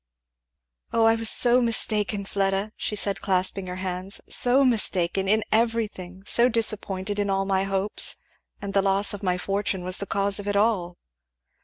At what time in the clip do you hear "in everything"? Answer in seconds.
5.27-6.23